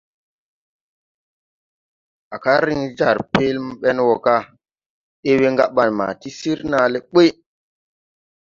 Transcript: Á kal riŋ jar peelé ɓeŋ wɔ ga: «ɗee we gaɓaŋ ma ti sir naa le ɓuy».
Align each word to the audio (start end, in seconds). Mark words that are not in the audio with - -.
Á 2.35 2.37
kal 2.43 2.59
riŋ 2.65 2.81
jar 2.97 3.17
peelé 3.31 3.61
ɓeŋ 3.81 3.97
wɔ 4.07 4.15
ga: 4.25 4.35
«ɗee 5.21 5.37
we 5.41 5.47
gaɓaŋ 5.57 5.89
ma 5.97 6.05
ti 6.19 6.29
sir 6.39 6.59
naa 6.71 6.87
le 6.93 6.99
ɓuy». 7.11 7.29